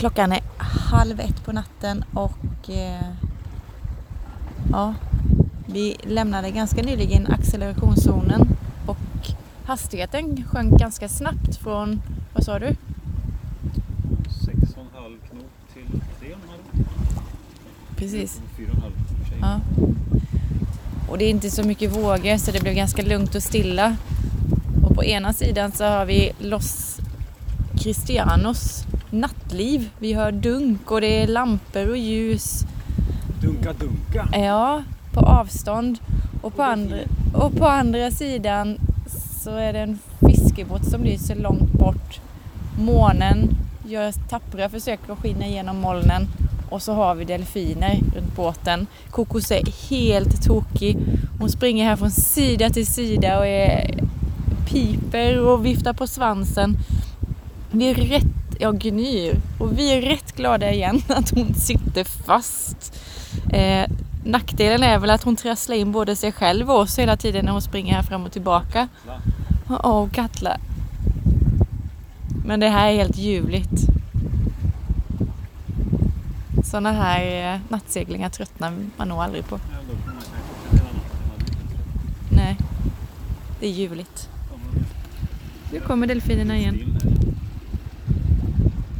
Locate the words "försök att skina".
44.68-45.46